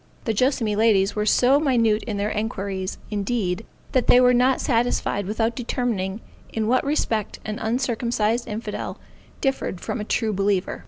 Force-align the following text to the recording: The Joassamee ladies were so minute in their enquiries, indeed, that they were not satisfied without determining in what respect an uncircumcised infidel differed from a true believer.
The 0.25 0.33
Joassamee 0.33 0.75
ladies 0.75 1.15
were 1.15 1.27
so 1.27 1.59
minute 1.59 2.01
in 2.05 2.17
their 2.17 2.31
enquiries, 2.31 2.97
indeed, 3.11 3.67
that 3.91 4.07
they 4.07 4.19
were 4.19 4.33
not 4.33 4.59
satisfied 4.59 5.27
without 5.27 5.55
determining 5.55 6.21
in 6.51 6.67
what 6.67 6.83
respect 6.83 7.37
an 7.45 7.59
uncircumcised 7.59 8.47
infidel 8.47 8.97
differed 9.41 9.79
from 9.79 10.01
a 10.01 10.03
true 10.03 10.33
believer. 10.33 10.79